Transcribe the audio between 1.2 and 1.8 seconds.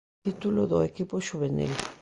xuvenil.